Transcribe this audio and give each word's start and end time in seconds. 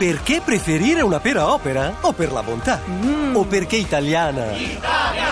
Perché 0.00 0.40
preferire 0.40 1.02
una 1.02 1.20
pera 1.20 1.52
opera? 1.52 1.94
O 2.00 2.14
per 2.14 2.32
la 2.32 2.42
bontà? 2.42 2.80
O 3.34 3.44
perché 3.44 3.76
italiana? 3.76 4.46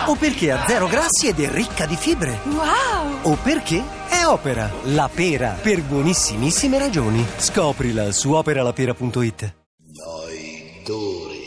O 0.05 0.13
perché 0.13 0.51
ha 0.51 0.63
zero 0.67 0.85
grassi 0.85 1.27
ed 1.27 1.39
è 1.39 1.49
ricca 1.49 1.87
di 1.87 1.95
fibre? 1.95 2.37
Wow! 2.43 3.31
O 3.31 3.37
perché 3.41 3.83
è 4.07 4.27
opera, 4.27 4.69
la 4.83 5.09
pera, 5.11 5.57
per 5.59 5.81
buonissimissime 5.81 6.77
ragioni. 6.77 7.25
Scoprila 7.37 8.11
su 8.11 8.31
operalapera.it. 8.31 9.55
Noi 10.05 10.81
duri. 10.85 11.41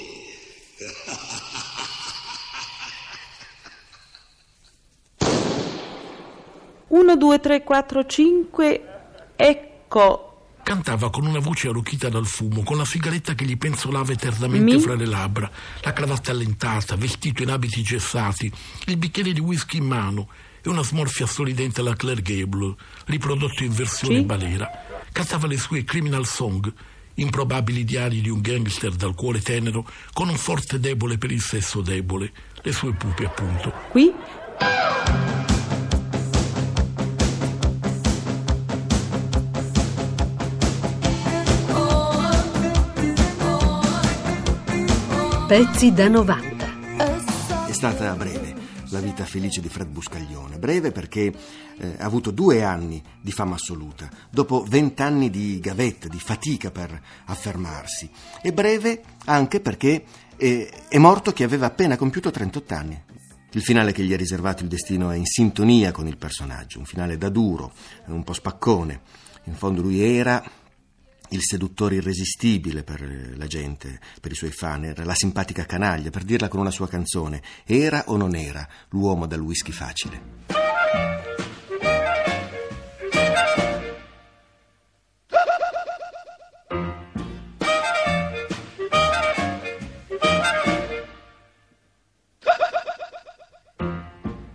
1, 6.89 7.17
2, 7.17 7.39
3, 7.39 7.63
4, 7.63 8.05
5, 8.05 8.81
ecco. 9.37 10.27
Cantava 10.65 11.11
con 11.11 11.27
una 11.27 11.41
voce 11.41 11.69
arrocchita 11.69 12.09
dal 12.09 12.25
fumo, 12.27 12.63
con 12.63 12.77
la 12.77 12.85
sigaretta 12.85 13.35
che 13.35 13.45
gli 13.45 13.57
penzolava 13.59 14.13
eternamente 14.13 14.75
Mi? 14.77 14.81
fra 14.81 14.95
le 14.95 15.07
labbra, 15.07 15.51
la 15.83 15.93
cravatta 15.93 16.31
allentata, 16.31 16.95
vestito 16.97 17.43
in 17.43 17.51
abiti 17.51 17.83
gessati, 17.83 18.51
il 18.87 18.97
bicchiere 18.97 19.33
di 19.33 19.41
whisky 19.41 19.79
in 19.79 19.87
mano 19.87 20.29
e 20.63 20.69
una 20.69 20.85
smorfia 20.85 21.27
sorridente 21.27 21.81
alla 21.81 21.97
Claire 21.97 22.23
Gable, 22.23 22.75
riprodotto 23.07 23.65
in 23.65 23.73
versione 23.75 24.19
Sì? 24.19 24.23
balera. 24.25 24.71
Cantava 25.11 25.49
le 25.49 25.59
sue 25.59 25.83
criminal 25.85 26.27
song, 26.27 26.73
improbabili 27.15 27.85
diari 27.85 28.21
di 28.21 28.31
un 28.31 28.41
gangster 28.41 28.93
dal 28.93 29.15
cuore 29.15 29.41
tenero, 29.43 29.85
con 30.13 30.29
un 30.29 30.37
forte 30.37 30.79
debole 30.79 31.19
per 31.19 31.33
il 31.33 31.43
sesso 31.43 31.81
debole, 31.83 32.33
le 32.63 32.73
sue 32.73 32.93
pupe 32.93 33.25
appunto. 33.25 33.73
Qui? 33.91 34.13
Pezzi 45.53 45.93
da 45.93 46.09
90. 46.09 47.67
È 47.67 47.73
stata 47.73 48.15
breve 48.15 48.55
la 48.89 49.01
vita 49.01 49.27
felice 49.27 49.61
di 49.61 49.69
Fred 49.69 49.87
Buscaglione. 49.89 50.59
Breve 50.59 50.93
perché 50.93 51.31
eh, 51.77 51.95
ha 51.99 52.05
avuto 52.07 52.31
due 52.31 52.65
anni 52.65 53.03
di 53.21 53.33
fama 53.33 53.57
assoluta, 53.57 54.09
dopo 54.31 54.65
vent'anni 54.67 55.29
di 55.29 55.61
gavetta, 55.61 56.09
di 56.09 56.19
fatica 56.19 56.71
per 56.71 56.99
affermarsi. 57.27 58.09
E 58.41 58.55
breve 58.55 59.03
anche 59.27 59.61
perché 59.61 60.05
eh, 60.39 60.73
è 60.89 60.97
morto 60.97 61.35
che 61.35 61.45
aveva 61.45 61.67
appena 61.67 61.99
compiuto 61.99 62.31
38 62.31 62.75
anni. 62.75 63.03
Il 63.51 63.61
finale 63.61 63.93
che 63.93 64.05
gli 64.05 64.15
ha 64.15 64.17
riservato 64.17 64.63
il 64.63 64.71
destino 64.71 65.11
è 65.11 65.17
in 65.17 65.27
sintonia 65.27 65.93
con 65.93 66.07
il 66.07 66.17
personaggio, 66.17 66.79
un 66.79 66.87
finale 66.87 67.19
da 67.19 67.29
duro, 67.29 67.75
un 68.07 68.25
po' 68.25 68.33
spaccone. 68.33 69.03
In 69.45 69.55
fondo 69.55 69.83
lui 69.83 70.01
era 70.01 70.43
il 71.33 71.41
seduttore 71.43 71.97
irresistibile 71.97 72.83
per 72.83 73.37
la 73.37 73.47
gente, 73.47 73.99
per 74.21 74.33
i 74.33 74.35
suoi 74.35 74.51
fan, 74.51 74.85
era 74.85 75.05
la 75.05 75.15
simpatica 75.15 75.65
canaglia, 75.65 76.11
per 76.11 76.25
dirla 76.25 76.49
con 76.49 76.61
una 76.61 76.71
sua 76.71 76.89
canzone, 76.89 77.43
era 77.65 78.05
o 78.07 78.17
non 78.17 78.35
era 78.35 78.67
l'uomo 78.91 79.27
dal 79.27 79.41
whisky 79.41 79.73
facile. 79.73 80.41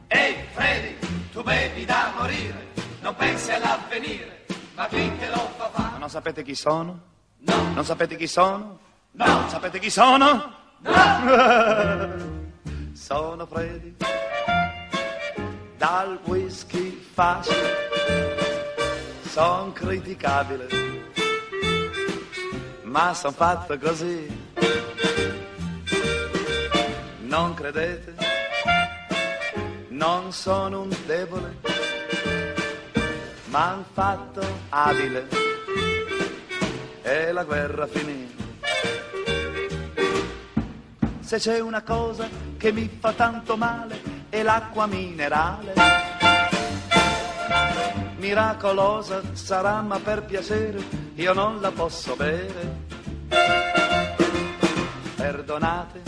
Ehi 0.10 0.36
Freddy, 0.54 0.96
tu 1.32 1.42
bevi 1.42 1.86
da 1.86 2.14
morire, 2.18 2.68
non 3.02 3.16
pensi 3.16 3.52
all'avvenire, 3.52 4.46
ma 4.76 4.88
finché 4.90 5.28
lo 5.30 5.57
non 6.08 6.16
sapete 6.16 6.42
chi 6.42 6.56
sono? 6.56 7.00
No, 7.40 7.74
Non 7.74 7.84
sapete 7.84 8.16
chi 8.16 8.28
sono? 8.28 8.80
no, 9.12 9.50
sapete 9.50 9.78
chi 9.78 9.90
sono? 9.90 10.54
no, 10.80 12.16
Sono 12.96 13.46
Freddy. 13.46 13.94
Dal 15.78 16.18
whisky 16.24 16.92
facile. 17.14 17.76
Son 19.24 19.74
criticabile. 19.74 20.68
Ma 22.84 23.14
son 23.14 23.34
fatto 23.34 23.78
così. 23.78 24.26
Non 27.24 27.54
credete? 27.54 28.16
Non 29.90 30.32
sono 30.32 30.84
un 30.84 30.96
debole. 31.06 31.58
Ma 33.48 33.72
han 33.72 33.84
fatto 33.92 34.42
abile. 34.70 35.47
E 37.10 37.32
la 37.32 37.46
guerra 37.46 37.88
finì. 37.88 38.36
Se 41.22 41.38
c'è 41.38 41.62
una 41.62 41.82
cosa 41.82 42.28
che 42.58 42.74
mi 42.74 42.98
fa 43.00 43.14
tanto 43.14 43.56
male 43.56 44.26
è 44.28 44.44
l'acqua 44.44 44.88
minerale. 44.88 45.74
Miracolosa 48.18 49.22
sarà 49.32 49.82
ma 49.84 50.00
per 50.00 50.26
piacere 50.26 50.84
io 51.16 51.32
non 51.32 51.62
la 51.62 51.72
posso 51.72 52.14
bere. 52.18 52.76
Perdonate 55.16 56.02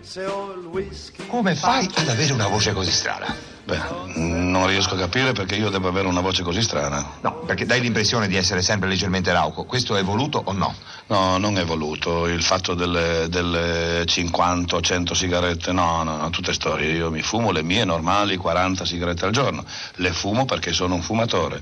se 0.00 0.24
ho 0.24 0.54
il 0.54 0.66
whisky. 0.66 1.24
Come 1.28 1.54
fai 1.54 1.88
ad 1.94 2.08
avere 2.08 2.32
una 2.32 2.48
voce 2.48 2.72
così 2.72 2.90
strana? 2.90 3.55
Beh, 3.66 3.80
non 4.14 4.68
riesco 4.68 4.94
a 4.94 4.96
capire 4.96 5.32
perché 5.32 5.56
io 5.56 5.70
debba 5.70 5.88
avere 5.88 6.06
una 6.06 6.20
voce 6.20 6.44
così 6.44 6.62
strana. 6.62 7.04
No, 7.20 7.40
perché 7.44 7.66
dai 7.66 7.80
l'impressione 7.80 8.28
di 8.28 8.36
essere 8.36 8.62
sempre 8.62 8.88
leggermente 8.88 9.32
rauco. 9.32 9.64
Questo 9.64 9.96
è 9.96 10.04
voluto 10.04 10.40
o 10.44 10.52
no? 10.52 10.72
No, 11.08 11.36
non 11.38 11.58
è 11.58 11.64
voluto. 11.64 12.28
Il 12.28 12.44
fatto 12.44 12.74
delle, 12.74 13.26
delle 13.28 14.04
50 14.06 14.76
o 14.76 14.80
100 14.80 15.14
sigarette, 15.14 15.72
no, 15.72 16.04
no, 16.04 16.16
no, 16.16 16.30
tutte 16.30 16.52
storie. 16.52 16.92
Io 16.92 17.10
mi 17.10 17.22
fumo 17.22 17.50
le 17.50 17.64
mie 17.64 17.84
normali 17.84 18.36
40 18.36 18.84
sigarette 18.84 19.24
al 19.24 19.32
giorno. 19.32 19.64
Le 19.96 20.12
fumo 20.12 20.44
perché 20.44 20.72
sono 20.72 20.94
un 20.94 21.02
fumatore. 21.02 21.60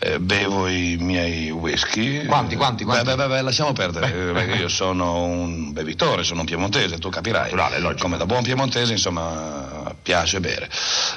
Eh, 0.00 0.18
bevo 0.18 0.66
i 0.66 0.96
miei 0.98 1.52
whisky. 1.52 2.26
Quanti, 2.26 2.56
quanti, 2.56 2.82
quanti? 2.82 3.04
Beh, 3.04 3.14
beh, 3.14 3.28
beh, 3.28 3.42
lasciamo 3.42 3.72
perdere. 3.72 4.10
Perché 4.10 4.56
io 4.56 4.68
sono 4.68 5.22
un 5.22 5.72
bevitore, 5.72 6.24
sono 6.24 6.40
un 6.40 6.46
piemontese, 6.46 6.98
tu 6.98 7.10
capirai. 7.10 7.44
Naturale, 7.44 7.78
logico. 7.78 8.02
Come 8.02 8.16
da 8.16 8.26
buon 8.26 8.42
piemontese, 8.42 8.90
insomma, 8.90 9.83
piace 10.04 10.38
bere. 10.38 10.70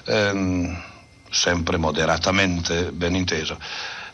Ehm, 0.06 0.82
sempre 1.30 1.78
moderatamente, 1.78 2.92
ben 2.94 3.16
inteso. 3.16 3.60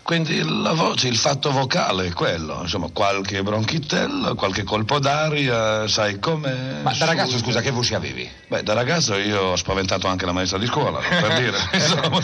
Quindi 0.03 0.43
la 0.43 0.73
voce, 0.73 1.07
il 1.07 1.15
fatto 1.15 1.49
vocale 1.49 2.07
è 2.07 2.11
quello, 2.11 2.59
insomma, 2.61 2.89
qualche 2.91 3.41
bronchitello, 3.41 4.35
qualche 4.35 4.63
colpo 4.63 4.99
d'aria, 4.99 5.87
sai 5.87 6.19
come. 6.19 6.81
Ma 6.83 6.91
da 6.91 7.05
ragazzo, 7.05 7.37
scusa, 7.37 7.61
che 7.61 7.71
voce 7.71 7.95
avevi? 7.95 8.29
Beh, 8.47 8.63
da 8.63 8.73
ragazzo 8.73 9.15
io 9.15 9.41
ho 9.41 9.55
spaventato 9.55 10.07
anche 10.07 10.25
la 10.25 10.33
maestra 10.33 10.57
di 10.57 10.65
scuola, 10.65 10.99
per 10.99 11.33
dire. 11.39 11.57
Insomma, 11.71 12.19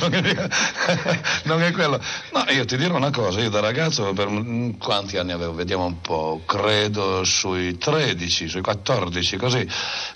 non 1.43 1.63
è, 1.63 1.71
quello. 1.71 2.01
No, 2.33 2.43
io 2.49 2.65
ti 2.65 2.75
dirò 2.75 2.97
una 2.97 3.11
cosa, 3.11 3.39
io 3.39 3.49
da 3.49 3.61
ragazzo, 3.61 4.11
per 4.11 4.27
quanti 4.77 5.17
anni 5.17 5.31
avevo? 5.31 5.53
Vediamo 5.53 5.85
un 5.85 6.01
po', 6.01 6.41
credo 6.45 7.23
sui 7.23 7.77
13, 7.77 8.49
sui 8.49 8.61
14, 8.61 9.37
così, 9.37 9.65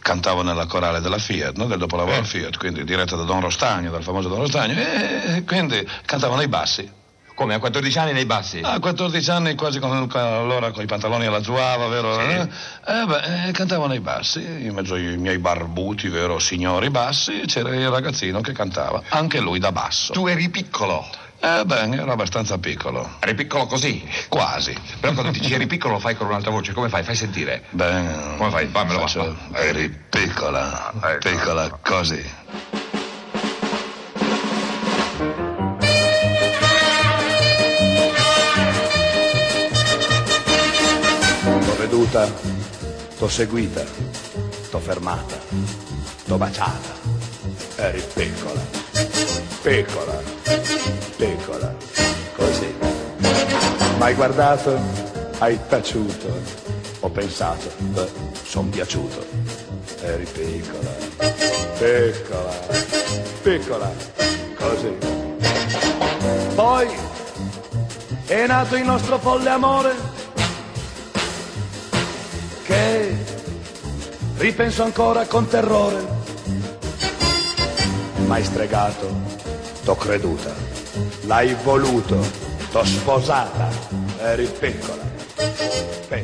cantavo 0.02 0.42
nella 0.42 0.66
corale 0.66 1.00
della 1.00 1.18
Fiat, 1.18 1.56
no? 1.56 1.68
del 1.68 1.78
dopolavoro 1.78 2.26
Fiat, 2.26 2.58
quindi 2.58 2.84
diretta 2.84 3.16
da 3.16 3.24
Don 3.24 3.40
Rostagno, 3.40 3.90
dal 3.90 4.04
famoso 4.04 4.28
Don 4.28 4.40
Rostagno, 4.40 4.78
e 4.78 5.44
quindi 5.46 5.88
cantavo 6.06 6.36
nei 6.36 6.50
bassi. 6.50 7.02
Come, 7.36 7.56
a 7.56 7.60
14 7.60 7.98
anni 7.98 8.14
nei 8.14 8.26
bassi? 8.26 8.60
A 8.64 8.80
14 8.80 9.32
anni 9.32 9.56
quasi 9.56 9.80
con, 9.80 9.92
allora 10.14 10.72
con 10.72 10.84
i 10.84 10.86
pantaloni 10.86 11.26
alla 11.26 11.42
zuava, 11.42 11.88
vero? 11.88 12.14
Sì. 12.14 12.20
Eh? 12.28 12.42
Eh, 12.86 13.06
beh, 13.06 13.48
eh, 13.48 13.52
cantavo 13.52 13.88
nei 13.88 14.00
bassi, 14.00 14.40
in 14.40 14.74
mezzo 14.74 14.94
ai 14.94 15.18
miei 15.18 15.40
barbuti, 15.40 16.10
vero, 16.10 16.38
signori 16.38 16.90
bassi, 16.92 17.42
c'era 17.48 17.74
il 17.76 17.90
ragazzino 17.90 18.40
che 18.42 18.52
cantava, 18.52 19.02
anche 19.10 19.40
lui 19.40 19.58
da 19.58 19.72
basso. 19.72 20.14
Tu 20.14 20.28
eri 20.28 20.50
piccolo. 20.50 21.06
Eh 21.40 21.64
beh, 21.66 21.90
ero 21.96 22.12
abbastanza 22.12 22.58
piccolo, 22.60 23.16
Eri 23.20 23.34
piccolo 23.34 23.66
così. 23.66 24.08
quasi. 24.30 24.74
Però 25.00 25.12
quando 25.14 25.32
dici 25.32 25.54
eri 25.54 25.66
piccolo 25.68 25.96
lo 25.96 26.00
fai 26.00 26.16
con 26.16 26.28
un'altra 26.28 26.52
voce. 26.52 26.72
Come 26.72 26.88
fai? 26.88 27.04
Fai 27.04 27.16
sentire. 27.16 27.64
Beh, 27.72 28.36
Come 28.38 28.50
fai? 28.52 28.68
Fammelo, 28.68 29.00
faccio- 29.00 29.36
va. 29.50 29.60
Eri 29.60 29.90
piccola, 30.10 30.94
Ecco. 31.04 31.30
piccola 31.30 31.70
così. 31.82 32.24
T'ho 42.14 42.20
veduta, 42.20 42.32
t'ho 43.18 43.28
seguita, 43.28 43.84
t'ho 44.70 44.80
fermata, 44.80 45.36
t'ho 46.28 46.38
baciata. 46.38 46.94
Eri 47.78 48.04
piccola, 48.14 48.62
piccola, 49.64 50.22
piccola, 51.18 51.76
così. 52.36 52.72
M'hai 53.98 54.14
guardato, 54.14 54.80
hai 55.40 55.58
taciuto, 55.68 56.32
ho 57.00 57.10
pensato, 57.10 57.72
beh, 57.80 58.12
son 58.44 58.70
piaciuto. 58.70 59.26
Eri 60.02 60.26
piccola, 60.26 60.92
piccola, 61.80 62.54
piccola, 63.42 63.92
così. 64.60 64.98
Poi 66.54 66.88
è 68.28 68.46
nato 68.46 68.76
il 68.76 68.84
nostro 68.84 69.18
folle 69.18 69.50
amore 69.50 70.13
ripenso 74.38 74.84
ancora 74.84 75.26
con 75.26 75.48
terrore. 75.48 76.06
M'hai 78.28 78.44
stregato, 78.44 79.10
t'ho 79.84 79.96
creduta, 79.96 80.54
l'hai 81.22 81.56
voluto, 81.64 82.20
t'ho 82.72 82.84
sposata, 82.84 83.70
eri 84.20 84.46
piccola. 84.60 85.12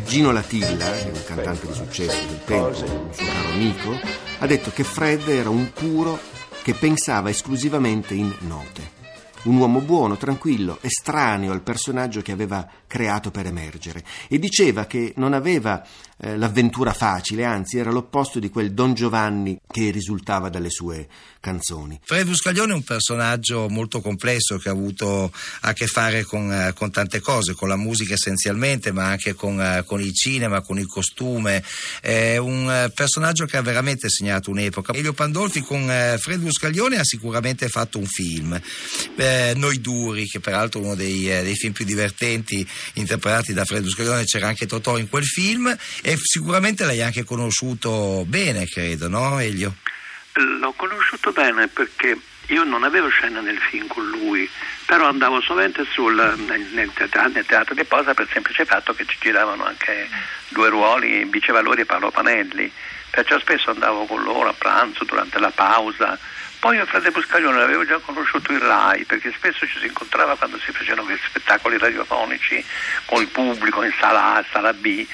Gino 0.06 0.31
Latilla, 0.31 0.92
che 0.92 1.12
è 1.12 1.12
un 1.12 1.24
cantante 1.25 1.68
di 1.68 1.74
successo 1.74 2.25
del 2.28 2.44
tempo, 2.44 2.68
un 2.68 3.13
suo 3.13 3.25
caro 3.25 3.50
amico, 3.50 4.00
ha 4.40 4.46
detto 4.46 4.72
che 4.72 4.84
Fred 4.84 5.28
era 5.28 5.50
un 5.50 5.72
puro 5.72 6.19
che 6.62 6.74
pensava 6.74 7.30
esclusivamente 7.30 8.13
in 8.13 8.34
note. 8.40 8.98
Un 9.44 9.56
uomo 9.56 9.80
buono, 9.80 10.18
tranquillo, 10.18 10.78
estraneo 10.81 11.54
al 11.54 11.62
personaggio 11.62 12.22
che 12.22 12.34
aveva 12.34 12.68
creato 12.86 13.31
per 13.31 13.46
emergere. 13.46 14.04
E 14.28 14.38
diceva 14.38 14.86
che 14.86 15.13
non 15.16 15.34
aveva 15.34 15.81
eh, 16.21 16.36
l'avventura 16.36 16.92
facile, 16.92 17.45
anzi 17.45 17.77
era 17.77 17.92
l'opposto 17.92 18.39
di 18.39 18.50
quel 18.50 18.74
Don 18.74 18.94
Giovanni 18.94 19.57
che 19.66 19.89
risultava 19.89 20.50
dalle 20.50 20.69
sue 20.69 21.07
canzoni. 21.39 21.98
Fred 22.04 22.27
Buscaglione 22.27 22.74
è 22.74 22.75
un 22.75 22.83
personaggio 22.83 23.69
molto 23.69 24.01
complesso 24.01 24.57
che 24.57 24.68
ha 24.68 24.74
avuto 24.74 25.31
a 25.62 25.71
che 25.71 25.88
fare 25.88 26.24
con, 26.24 26.51
eh, 26.51 26.74
con 26.74 26.92
tante 26.92 27.21
cose, 27.21 27.54
con 27.54 27.69
la 27.69 27.77
musica 27.77 28.16
essenzialmente, 28.16 28.92
ma 28.92 29.06
anche 29.06 29.33
con, 29.33 29.62
eh, 29.62 29.83
con, 29.86 30.01
il 30.01 30.13
cinema, 30.13 30.60
con 30.62 30.77
il 30.77 30.88
costume. 30.88 31.63
È 32.01 32.36
un 32.36 32.92
personaggio 32.94 33.45
che 33.45 33.56
ha 33.56 33.62
veramente 33.62 34.10
segnato 34.10 34.50
un'epoca. 34.50 34.92
Elio 34.94 35.13
Pandolfi 35.13 35.62
con 35.62 35.88
Fred 36.19 36.39
Buscaglione 36.42 36.98
ha 36.98 37.04
sicuramente 37.06 37.69
fatto 37.69 37.98
un 37.98 38.06
film. 38.07 38.60
Noi 39.56 39.80
Duri, 39.80 40.25
che 40.25 40.39
peraltro 40.42 40.81
è 40.81 40.83
uno 40.83 40.95
dei, 40.95 41.24
dei, 41.24 41.56
film 41.56 41.72
più 41.72 41.86
divertenti 41.86 42.68
interpretati 42.94 43.54
da 43.54 43.63
Fred 43.63 43.83
Buscaglione, 43.83 44.25
c'era 44.25 44.48
anche 44.48 44.65
Totò 44.65 44.98
in 44.98 45.07
quel 45.07 45.25
film 45.25 45.75
sicuramente 46.18 46.86
l'hai 46.86 47.02
anche 47.02 47.24
conosciuto 47.24 48.24
bene, 48.26 48.66
credo, 48.66 49.08
no 49.08 49.40
Elio? 49.40 49.76
L'ho 50.34 50.72
conosciuto 50.74 51.32
bene 51.32 51.68
perché 51.68 52.18
io 52.48 52.64
non 52.64 52.84
avevo 52.84 53.10
scena 53.10 53.42
nel 53.42 53.58
film 53.58 53.88
con 53.88 54.08
lui, 54.10 54.50
però 54.86 55.08
andavo 55.08 55.42
sovente 55.42 55.86
sul, 55.92 56.16
nel, 56.16 56.92
teatro, 56.94 57.28
nel, 57.30 57.46
teatro, 57.46 57.76
di 57.76 57.84
posa 57.84 58.14
per 58.14 58.26
il 58.26 58.32
semplice 58.32 58.66
fatto 58.66 58.94
che 58.94 59.06
ci 59.06 59.18
giravano 59.20 59.66
anche 59.66 60.08
due 60.50 60.70
ruoli, 60.70 61.26
Vicevalori 61.26 61.82
e 61.82 61.86
Paolo 61.86 62.10
Panelli, 62.10 62.72
perciò 63.12 63.38
spesso 63.40 63.70
andavo 63.70 64.06
con 64.06 64.24
loro 64.24 64.50
a 64.50 64.54
pranzo, 64.54 65.04
durante 65.04 65.38
la 65.40 65.52
pausa. 65.52 66.18
Poi 66.60 66.76
io 66.76 66.86
Frate 66.86 67.12
Buscaglione 67.12 67.60
l'avevo 67.60 67.86
già 67.86 68.00
conosciuto 68.00 68.52
in 68.52 68.60
Rai, 68.60 69.06
perché 69.06 69.32
spesso 69.36 69.66
ci 69.68 69.78
si 69.80 69.86
incontrava 69.86 70.36
quando 70.36 70.58
si 70.60 70.72
facevano 70.72 71.08
spettacoli 71.28 71.78
radiofonici 71.78 72.64
con 73.06 73.22
il 73.22 73.28
pubblico 73.28 73.84
in 73.84 73.94
sala 74.00 74.36
A, 74.36 74.46
sala 74.52 74.74
B 74.74 75.06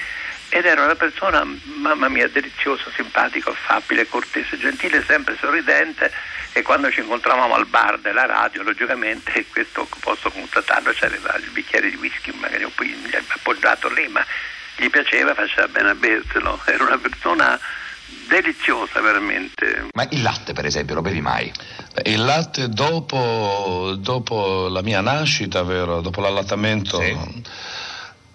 ed 0.48 0.64
era 0.64 0.84
una 0.84 0.94
persona, 0.94 1.44
mamma 1.64 2.08
mia, 2.08 2.28
deliziosa, 2.28 2.90
simpatica, 2.94 3.50
affabile, 3.50 4.06
cortese, 4.06 4.56
gentile, 4.58 5.02
sempre 5.04 5.36
sorridente 5.38 6.10
e 6.52 6.62
quando 6.62 6.90
ci 6.90 7.00
incontravamo 7.00 7.54
al 7.54 7.66
bar 7.66 7.98
della 7.98 8.24
radio, 8.24 8.62
logicamente, 8.62 9.44
questo 9.52 9.86
posso 10.00 10.30
constatarlo, 10.30 10.92
c'era 10.92 11.14
il 11.14 11.50
bicchiere 11.50 11.90
di 11.90 11.96
whisky, 11.96 12.32
magari 12.32 12.64
un 12.64 12.72
po' 12.74 12.84
appoggiato 13.28 13.92
lì, 13.92 14.08
ma 14.08 14.24
gli 14.76 14.88
piaceva, 14.88 15.34
faceva 15.34 15.68
bene 15.68 15.90
a 15.90 15.94
berselo, 15.94 16.60
era 16.64 16.84
una 16.84 16.98
persona 16.98 17.58
deliziosa 18.28 19.00
veramente. 19.00 19.88
Ma 19.92 20.06
il 20.10 20.22
latte 20.22 20.52
per 20.52 20.64
esempio 20.64 20.94
lo 20.94 21.02
bevi 21.02 21.20
mai? 21.20 21.52
Il 22.04 22.24
latte 22.24 22.68
dopo, 22.68 23.94
dopo 23.98 24.68
la 24.68 24.82
mia 24.82 25.00
nascita, 25.00 25.62
vero? 25.62 26.00
Dopo 26.00 26.20
l'allattamento... 26.20 27.00
Sì 27.00 27.74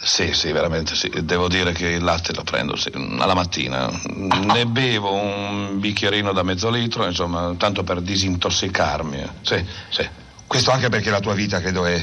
sì, 0.04 0.34
sì, 0.34 0.52
veramente 0.52 0.96
sì. 0.96 1.12
Devo 1.24 1.48
dire 1.48 1.74
che 1.74 1.88
il 1.88 2.04
latte 2.04 2.34
lo 2.34 2.44
prendo 2.44 2.76
sì, 2.76 2.92
alla 3.20 3.36
mattina. 3.36 3.90
Ne 4.08 4.66
bevo 4.66 5.14
un 5.14 5.80
bicchierino 5.80 6.32
da 6.34 6.44
mezzo 6.44 6.70
litro, 6.70 7.06
insomma, 7.06 7.54
tanto 7.58 7.84
per 7.84 8.02
disintossicarmi. 8.02 9.30
Sì, 9.42 9.64
sì. 9.90 10.10
Questo 10.48 10.72
anche 10.72 10.90
perché 10.90 11.12
la 11.12 11.20
tua 11.20 11.34
vita 11.34 11.62
credo 11.62 11.86
è 11.86 12.02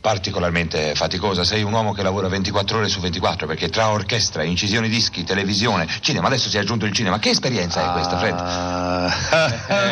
particolarmente 0.00 0.94
faticosa. 0.94 1.44
Sei 1.44 1.62
un 1.62 1.72
uomo 1.72 1.92
che 1.92 2.02
lavora 2.02 2.28
24 2.28 2.78
ore 2.78 2.88
su 2.88 3.00
24 3.00 3.46
perché 3.46 3.68
tra 3.68 3.90
orchestra, 3.90 4.42
incisioni 4.42 4.88
dischi, 4.88 5.22
televisione, 5.24 5.86
cinema, 6.00 6.26
adesso 6.26 6.48
si 6.48 6.56
è 6.56 6.60
aggiunto 6.60 6.86
il 6.86 6.92
cinema. 6.92 7.18
Che 7.18 7.30
esperienza 7.30 7.84
è 7.84 7.92
questa, 7.92 8.18
Fred? 8.18 8.34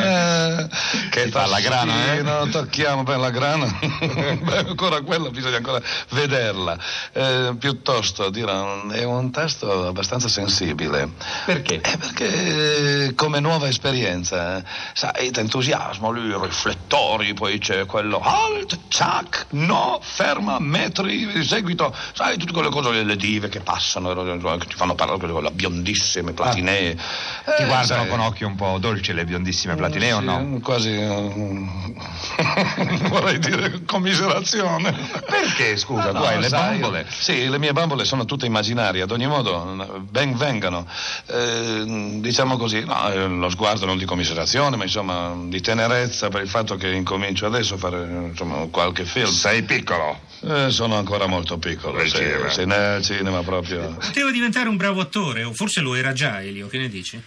Fa 1.31 1.47
la 1.47 1.61
grana, 1.61 2.15
eh? 2.15 2.23
No, 2.23 2.47
tocchiamo 2.49 3.03
per 3.03 3.19
la 3.19 3.31
grana. 3.31 3.67
Beh, 3.79 4.59
ancora 4.59 5.01
quella 5.03 5.31
bisogna 5.31 5.57
ancora 5.57 5.81
vederla. 6.11 6.79
Eh, 7.13 7.55
piuttosto, 7.59 8.31
dirò, 8.31 8.87
è 8.89 9.05
un 9.05 9.31
testo 9.31 9.87
abbastanza 9.87 10.29
sensibile. 10.29 11.09
Perché? 11.45 11.77
Eh, 11.77 11.97
perché 11.97 13.13
come 13.15 13.41
nuova 13.41 13.69
esperienza, 13.69 14.59
eh, 14.59 14.65
sai, 14.93 15.31
entusiasmo, 15.35 16.11
lui, 16.11 16.29
i 16.29 16.39
riflettori, 16.41 17.35
poi 17.35 17.59
c'è 17.59 17.87
quello 17.87 18.21
halt, 18.21 18.79
tac, 18.89 19.47
no, 19.51 19.99
ferma, 20.03 20.59
metri 20.59 21.27
di 21.27 21.45
seguito, 21.45 21.95
sai, 22.13 22.37
tutte 22.39 22.53
quelle 22.53 22.71
cose, 22.71 23.03
le 23.03 23.17
dive 23.17 23.49
che 23.49 23.61
passano, 23.61 24.13
che 24.15 24.67
ti 24.67 24.75
fanno 24.75 24.95
parlare 24.95 25.19
con 25.19 25.43
la 25.43 25.51
biondissime 25.51 26.33
platinee. 26.33 26.97
Ah, 27.45 27.53
ti 27.53 27.63
eh, 27.63 27.67
guardano 27.67 28.03
sai. 28.03 28.11
con 28.11 28.21
occhio 28.21 28.47
un 28.47 28.55
po' 28.55 28.79
dolci 28.79 29.13
le 29.13 29.25
biondissime 29.25 29.75
platinee 29.75 30.09
sì, 30.09 30.15
o 30.15 30.21
no? 30.21 30.61
Quasi, 30.61 30.91
vorrei 33.09 33.39
dire 33.39 33.83
commiserazione. 33.85 34.93
Perché, 35.27 35.77
scusa, 35.77 36.13
no, 36.13 36.21
tu 36.21 36.27
hai 36.27 36.41
le 36.41 36.49
sai, 36.49 36.79
bambole? 36.79 37.07
Sì, 37.09 37.49
le 37.49 37.59
mie 37.59 37.73
bambole 37.73 38.05
sono 38.05 38.25
tutte 38.25 38.47
immaginarie, 38.47 39.03
ad 39.03 39.11
ogni 39.11 39.27
modo, 39.27 40.03
ben 40.11 40.37
vengano. 40.37 40.87
Eh, 41.27 42.19
diciamo 42.21 42.57
così, 42.57 42.85
no, 42.85 43.11
eh, 43.11 43.27
lo 43.27 43.51
sguardo 43.51 43.87
non 43.87 43.99
di 43.99 44.05
commiserazione, 44.05 44.77
ma 44.77 44.85
insomma 44.85 45.35
di 45.45 45.61
tenerezza 45.61 46.29
per 46.29 46.43
il 46.43 46.49
fatto 46.49 46.77
che 46.77 46.91
incomincio 46.91 47.47
adesso 47.47 47.75
a 47.75 47.79
fare 47.79 48.29
insomma, 48.29 48.67
qualche 48.71 49.05
film. 49.05 49.27
Sei 49.27 49.63
piccolo. 49.63 50.21
Eh, 50.41 50.71
sono 50.71 50.97
ancora 50.97 51.27
molto 51.27 51.59
piccolo. 51.59 51.99
Sì, 52.01 52.17
cinema. 52.17 52.51
Sì, 52.51 52.65
nel 52.65 53.03
cinema 53.03 53.43
proprio. 53.43 53.97
Poteva 53.99 54.31
diventare 54.31 54.69
un 54.69 54.77
bravo 54.77 55.01
attore, 55.01 55.45
o 55.45 55.53
forse 55.53 55.81
lo 55.81 55.95
era 55.95 56.13
già, 56.13 56.43
Elio, 56.43 56.69
che 56.69 56.79
ne 56.79 56.89
dici? 56.89 57.21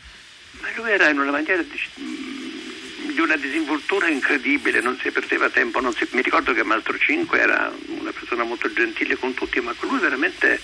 Ma 0.62 0.68
lui 0.75 0.92
era 0.92 1.10
in 1.10 1.19
una 1.19 1.31
maniera 1.31 1.62
di, 1.62 1.69
di 3.18 3.24
una 3.24 3.36
disinvoltura 3.36 4.10
incredibile, 4.10 4.80
non 4.80 4.96
si 5.02 5.10
perdeva 5.10 5.50
tempo. 5.50 5.81
Si, 5.92 6.08
mi 6.12 6.22
ricordo 6.22 6.54
che 6.54 6.62
Mastro 6.62 6.96
5 6.96 7.40
era 7.40 7.74
una 7.88 8.12
persona 8.12 8.44
molto 8.44 8.72
gentile 8.72 9.16
con 9.16 9.34
tutti, 9.34 9.60
ma 9.60 9.74
con 9.75 9.90
lui 9.90 9.98
veramente 9.98 10.62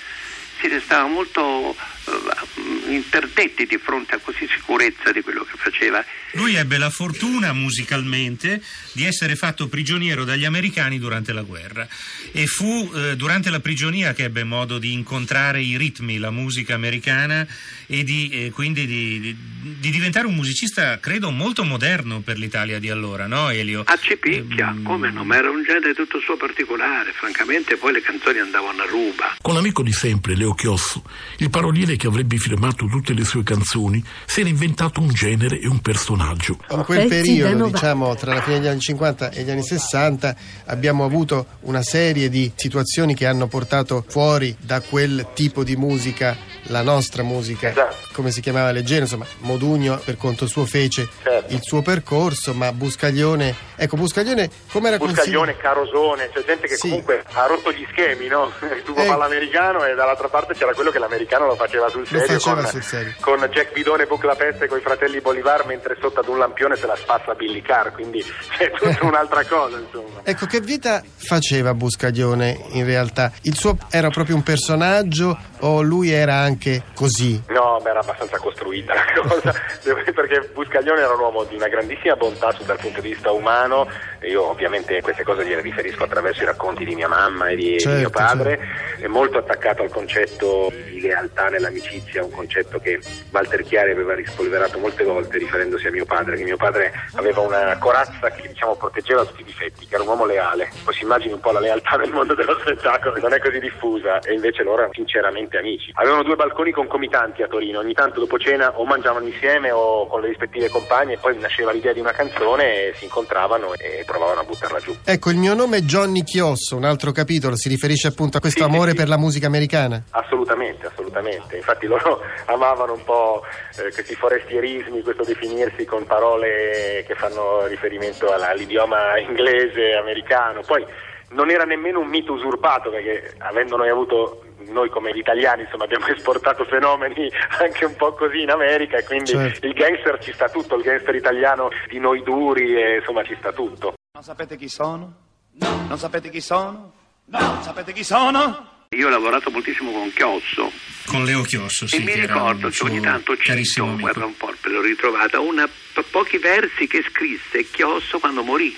si 0.64 0.70
restava 0.70 1.08
molto 1.10 1.76
uh, 1.76 2.90
interdetti 2.90 3.66
di 3.66 3.78
fronte 3.78 4.16
a 4.16 4.20
così 4.20 4.48
sicurezza 4.48 5.12
di 5.12 5.22
quello 5.22 5.44
che 5.44 5.58
faceva. 5.58 6.04
Lui 6.34 6.56
ebbe 6.56 6.78
la 6.78 6.90
fortuna 6.90 7.52
musicalmente 7.52 8.64
di 8.94 9.04
essere 9.04 9.36
fatto 9.36 9.68
prigioniero 9.68 10.24
dagli 10.24 10.46
americani 10.46 11.00
durante 11.00 11.34
la 11.34 11.44
guerra 11.44 11.88
e 12.32 12.48
fu 12.48 12.90
eh, 12.96 13.16
durante 13.16 13.50
la 13.50 13.60
prigionia 13.60 14.14
che 14.14 14.24
ebbe 14.24 14.44
modo 14.44 14.80
di 14.80 14.94
incontrare 14.94 15.62
i 15.62 15.78
ritmi, 15.78 16.18
la 16.18 16.32
musica 16.32 16.74
americana 16.74 17.46
e 17.86 18.04
di, 18.04 18.30
eh, 18.30 18.52
quindi 18.52 18.88
di, 18.88 19.20
di, 19.20 19.36
di, 19.80 19.92
diventare 19.92 20.26
un 20.26 20.34
musicista, 20.34 21.00
credo, 21.00 21.30
molto 21.30 21.64
moderno 21.64 22.22
per 22.22 22.38
l'Italia 22.38 22.80
di 22.80 22.90
allora, 22.90 23.28
no 23.28 23.50
Elio? 23.50 23.84
A 23.86 23.98
Cipicchia, 23.98 24.70
ehm... 24.70 24.84
come 24.84 25.12
no, 25.12 25.24
ma 25.24 25.36
era 25.36 25.52
un 25.52 25.64
genere 25.64 25.94
tutto 25.94 26.20
suo 26.20 26.36
particolare, 26.36 27.12
francamente 27.12 27.78
poi 27.78 27.94
le 27.94 28.02
canzoni 28.02 28.40
andavano 28.40 28.82
a 28.82 28.86
ruba. 28.86 29.36
Con 29.40 29.54
l'amico 29.54 29.84
di 29.84 29.92
sempre, 29.92 30.36
Leo 30.36 30.53
Chiosso, 30.54 31.04
il 31.38 31.50
paroliere 31.50 31.96
che 31.96 32.08
avrebbe 32.08 32.38
firmato 32.38 32.86
tutte 32.86 33.14
le 33.14 33.24
sue 33.24 33.44
canzoni, 33.44 34.04
si 34.26 34.42
era 34.42 34.50
inventato 34.50 35.00
un 35.00 35.10
genere 35.10 35.60
e 35.60 35.68
un 35.68 35.80
personaggio 35.80 36.02
personaggio. 36.14 36.58
In 36.72 36.84
quel 36.84 37.08
periodo, 37.08 37.68
diciamo, 37.68 38.16
tra 38.16 38.34
la 38.34 38.42
fine 38.42 38.60
degli 38.60 38.68
anni 38.68 38.80
50 38.80 39.32
e 39.32 39.44
gli 39.44 39.50
anni 39.50 39.64
60, 39.64 40.36
abbiamo 40.66 41.06
avuto 41.06 41.46
una 41.62 41.82
serie 41.82 42.30
di 42.30 42.52
situazioni 42.56 43.16
che 43.16 43.26
hanno 43.26 43.48
portato 43.48 44.04
fuori 44.08 44.56
da 44.60 44.82
quel 44.82 45.28
tipo 45.34 45.64
di 45.64 45.76
musica 45.76 46.36
la 46.68 46.82
nostra 46.82 47.24
musica, 47.24 47.70
esatto. 47.70 47.96
come 48.14 48.32
si 48.32 48.42
chiamava 48.42 48.72
leggera, 48.72 49.02
insomma, 49.02 49.26
Modugno 49.40 50.00
per 50.04 50.18
conto 50.18 50.48
suo 50.48 50.66
fece 50.66 51.08
certo. 51.24 51.54
il 51.54 51.60
suo 51.62 51.82
percorso, 51.82 52.54
ma 52.54 52.72
Buscaglione, 52.72 53.56
ecco 53.76 53.96
Buscaglione 53.96 54.50
come 54.72 54.88
era 54.90 54.98
Buscaglione, 54.98 55.58
Carosone, 55.58 56.30
c'è 56.34 56.44
gente 56.46 56.68
che 56.68 56.76
sì. 56.76 56.90
comunque 56.90 57.24
ha 57.34 57.46
rotto 57.46 57.72
gli 57.72 57.86
schemi, 57.92 58.28
no? 58.28 58.52
Tu 58.84 58.94
eh. 58.96 59.06
fa 59.06 59.16
l'americano 59.16 59.86
e 59.86 59.96
dall'altra 59.96 60.28
parte 60.28 60.54
c'era 60.54 60.74
quello 60.74 60.92
che 60.92 61.00
l'americano 61.00 61.46
lo 61.48 61.56
faceva 61.56 61.90
sul 61.90 62.06
serio, 62.06 62.26
faceva 62.40 62.62
con, 62.62 62.66
sul 62.68 62.84
serio. 62.84 63.14
con 63.20 63.40
Jack 63.52 63.72
Bidone 63.74 64.04
e 64.04 64.08
la 64.24 64.36
Peste 64.36 64.68
con 64.68 64.78
i 64.78 64.82
fratelli 64.82 65.22
Bolivar 65.22 65.66
mentre 65.66 65.98
sotto 66.00 66.20
ad 66.20 66.28
un 66.28 66.38
lampione 66.38 66.76
se 66.76 66.86
la 66.86 66.96
spassa 66.96 67.34
Billy 67.34 67.62
Carr, 67.62 67.92
quindi 67.92 68.24
c'è 68.58 68.72
tutta 68.72 69.06
un'altra 69.06 69.46
cosa, 69.46 69.80
insomma. 69.80 70.22
Ecco, 70.24 70.46
che 70.46 70.60
vita 70.60 71.02
faceva 71.16 71.74
Buscaglione 71.74 72.66
in 72.72 72.86
realtà? 72.86 73.32
Il 73.42 73.56
suo 73.56 73.78
era 73.90 74.10
proprio 74.10 74.36
un 74.36 74.44
personaggio 74.44 75.38
o 75.60 75.82
lui 75.82 76.12
era 76.12 76.36
anche 76.36 76.63
anche 76.64 76.84
così? 76.96 77.42
No, 77.50 77.80
beh, 77.82 77.90
era 77.90 78.00
abbastanza 78.00 78.38
costruita 78.38 78.94
la 78.94 79.22
cosa, 79.22 79.54
perché 80.14 80.50
Buscaglione 80.54 81.02
era 81.02 81.14
un 81.14 81.20
uomo 81.20 81.44
di 81.44 81.56
una 81.56 81.68
grandissima 81.68 82.16
bontà 82.16 82.56
dal 82.66 82.78
punto 82.78 83.02
di 83.02 83.10
vista 83.10 83.32
umano. 83.32 83.88
Io 84.22 84.50
ovviamente 84.50 85.02
queste 85.02 85.24
cose 85.24 85.46
gliele 85.46 85.62
riferisco 85.62 86.04
attraverso 86.04 86.44
i 86.44 86.46
racconti 86.46 86.86
di 86.86 86.96
mia 86.96 87.10
mamma 87.10 87.50
e 87.50 87.56
di, 87.56 87.80
certo, 87.80 87.98
mio 87.98 88.10
padre. 88.10 88.58
Certo. 88.58 89.04
È 89.04 89.08
molto 89.08 89.38
attaccato 89.40 89.82
al 89.82 89.90
concetto 89.90 90.72
di 90.90 91.02
lealtà 91.02 91.50
nell'amicizia, 91.50 92.24
un 92.24 92.32
concetto 92.32 92.80
che 92.80 93.00
Walter 93.32 93.64
Chiari 93.64 93.92
aveva 93.92 94.16
rispolverato 94.16 94.80
molte 94.80 95.04
volte 95.04 95.38
riferendosi 95.38 95.88
a 95.88 95.92
mio 95.92 96.06
padre, 96.06 96.38
che 96.38 96.44
mio 96.44 96.58
padre 96.58 96.94
aveva 97.16 97.42
una 97.42 97.78
corazza 97.78 98.30
che 98.30 98.48
diciamo 98.48 98.76
proteggeva 98.76 99.26
tutti 99.26 99.42
i 99.42 99.46
difetti, 99.46 99.86
che 99.86 99.96
era 99.96 100.04
un 100.04 100.10
uomo 100.10 100.26
leale. 100.26 100.70
Poi 100.84 100.94
si 100.94 101.04
immagini 101.04 101.34
un 101.34 101.42
po' 101.42 101.52
la 101.52 101.60
lealtà 101.60 101.98
nel 101.98 102.12
mondo 102.12 102.34
dello 102.34 102.58
spettacolo, 102.60 103.20
non 103.20 103.34
è 103.34 103.40
così 103.40 103.60
diffusa 103.60 104.20
e 104.20 104.34
invece 104.34 104.64
loro 104.64 104.78
erano 104.78 104.94
sinceramente 104.94 105.58
amici. 105.58 105.92
Avevano 105.96 106.24
due 106.24 106.36
balconi 106.44 106.72
concomitanti 106.72 107.42
a 107.42 107.48
Torino, 107.48 107.80
ogni 107.80 107.94
tanto 107.94 108.20
dopo 108.20 108.38
cena 108.38 108.78
o 108.78 108.86
mangiavano 108.86 109.26
insieme 109.26 109.72
o 109.72 110.08
con 110.08 110.20
le 110.20 110.28
rispettive 110.28 110.68
compagne 110.68 111.14
e 111.14 111.18
poi 111.18 111.38
nasceva 111.38 111.72
l'idea 111.72 111.94
di 111.94 112.02
una 112.02 112.12
canzone 112.12 112.88
e 112.90 112.94
si 112.98 113.06
incontravano 113.06 113.74
e 113.76 114.04
provavano 114.06 114.42
a 114.42 114.44
buttarla 114.44 114.80
giù. 114.80 114.94
Ecco, 115.06 115.30
il 115.30 115.38
mio 115.38 115.54
nome 115.54 115.78
è 115.78 115.82
Johnny 115.82 116.24
Chiosso, 116.24 116.76
un 116.76 116.84
altro 116.84 117.14
capitolo, 117.14 117.56
si 117.56 117.70
riferisce 117.70 118.08
appunto 118.08 118.38
a 118.38 118.40
questo 118.42 118.66
sì, 118.66 118.70
amore 118.70 118.92
sì, 118.92 118.98
per 118.98 119.08
la 119.08 119.18
musica 119.18 119.48
americana? 119.48 120.04
Assolutamente, 120.10 120.88
assolutamente. 120.88 121.56
Infatti 121.56 121.88
loro 121.88 122.20
amavano 122.46 122.94
un 122.94 123.04
po' 123.06 123.44
eh, 123.78 123.94
questi 123.94 124.16
forestierismi, 124.16 125.02
questo 125.02 125.24
definirsi 125.24 125.86
con 125.86 126.06
parole 126.06 127.06
che 127.08 127.16
fanno 127.16 127.66
riferimento 127.68 128.30
all'idioma 128.34 129.18
inglese, 129.18 129.94
americano. 129.94 130.60
Poi 130.66 130.86
non 131.34 131.50
era 131.50 131.64
nemmeno 131.64 132.00
un 132.00 132.08
mito 132.08 132.34
usurpato 132.34 132.90
perché 132.90 133.36
avendo 133.40 133.76
noi 133.76 133.90
avuto 133.90 134.44
noi 134.70 134.90
come 134.90 135.12
italiani 135.12 135.64
insomma, 135.64 135.84
abbiamo 135.84 136.08
esportato 136.14 136.64
fenomeni 136.66 137.30
anche 137.60 137.86
un 137.86 137.96
po' 137.96 138.14
così 138.14 138.42
in 138.42 138.50
America 138.50 138.98
e 138.98 139.04
quindi 139.04 139.32
certo. 139.32 139.66
il 139.66 139.74
gangster 139.74 140.20
ci 140.24 140.32
sta 140.34 140.50
tutto, 140.50 140.76
il 140.76 140.84
gangster 140.84 141.16
italiano 141.16 141.70
di 141.88 142.00
noi 142.00 142.24
duri 142.24 142.76
e 142.76 142.98
insomma 142.98 143.24
ci 143.24 143.36
sta 143.40 143.52
tutto. 143.52 143.94
Non 144.14 144.24
sapete 144.24 144.56
chi 144.56 144.70
sono? 144.70 145.14
No. 145.54 145.86
Non 145.88 145.98
sapete 145.98 146.30
chi 146.30 146.42
sono? 146.42 146.94
No. 147.26 147.40
Non 147.40 147.64
sapete 147.64 147.94
chi 147.94 148.04
sono? 148.04 148.72
Io 148.90 149.08
ho 149.08 149.10
lavorato 149.10 149.50
moltissimo 149.50 149.92
con 149.92 150.12
Chiosso. 150.14 150.72
Con 151.08 151.24
Leo 151.24 151.42
Chiosso, 151.42 151.88
sì. 151.88 151.96
E 151.96 152.00
mi 152.00 152.14
ricordo 152.14 152.70
che 152.70 152.84
ogni 152.84 153.00
tanto 153.00 153.36
cito, 153.36 153.96
guarda 153.98 154.26
un 154.26 154.38
po', 154.38 154.54
l'ho 154.62 154.82
ritrovata, 154.82 155.40
una, 155.40 155.68
pochi 156.12 156.38
versi 156.38 156.86
che 156.86 157.04
scrisse 157.10 157.70
Chiosso 157.72 158.20
quando 158.20 158.44
morì. 158.44 158.76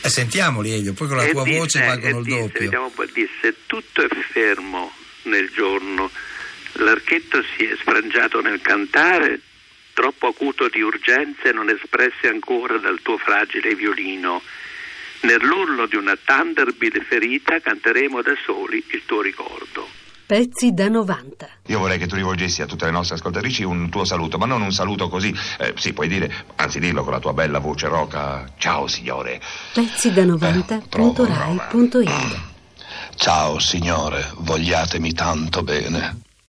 Eh, 0.00 0.08
sentiamoli 0.08 0.72
Elio, 0.72 0.92
poi 0.92 1.08
con 1.08 1.16
la 1.16 1.24
e 1.24 1.32
tua 1.32 1.42
disse, 1.42 1.58
voce 1.58 1.80
valgono 1.80 2.18
il 2.18 2.24
disse, 2.24 2.38
doppio. 2.38 2.60
Vediamo 2.60 2.92
disse, 3.12 3.54
tutto 3.66 4.02
è 4.02 4.08
fermo 4.30 4.92
nel 5.22 5.50
giorno, 5.50 6.10
l'archetto 6.74 7.42
si 7.56 7.64
è 7.64 7.76
sfrangiato 7.76 8.40
nel 8.40 8.60
cantare, 8.60 9.40
troppo 9.92 10.28
acuto 10.28 10.68
di 10.68 10.80
urgenze 10.80 11.50
non 11.52 11.68
espresse 11.68 12.28
ancora 12.28 12.78
dal 12.78 13.00
tuo 13.02 13.18
fragile 13.18 13.74
violino. 13.74 14.42
Nell'urlo 15.20 15.86
di 15.86 15.96
una 15.96 16.16
Thunderbird 16.16 17.02
ferita 17.02 17.60
canteremo 17.60 18.22
da 18.22 18.36
soli 18.44 18.82
il 18.90 19.02
tuo 19.04 19.20
ricordo. 19.20 19.97
Pezzi 20.28 20.74
da 20.74 20.88
90. 20.88 21.48
Io 21.68 21.78
vorrei 21.78 21.96
che 21.96 22.06
tu 22.06 22.14
rivolgessi 22.14 22.60
a 22.60 22.66
tutte 22.66 22.84
le 22.84 22.90
nostre 22.90 23.14
ascoltatrici 23.14 23.62
un 23.62 23.88
tuo 23.88 24.04
saluto, 24.04 24.36
ma 24.36 24.44
non 24.44 24.60
un 24.60 24.72
saluto 24.72 25.08
così. 25.08 25.34
Eh, 25.58 25.72
sì, 25.78 25.94
puoi 25.94 26.06
dire, 26.06 26.30
anzi 26.56 26.78
dirlo 26.78 27.02
con 27.02 27.14
la 27.14 27.18
tua 27.18 27.32
bella 27.32 27.60
voce 27.60 27.88
roca. 27.88 28.44
Ciao 28.58 28.86
signore. 28.88 29.40
Pezzi 29.72 30.12
da 30.12 30.26
90.rai.it 30.26 32.08
eh, 32.08 32.40
Ciao 33.16 33.58
signore, 33.58 34.30
vogliatemi 34.36 35.14
tanto 35.14 35.62
bene. 35.62 36.27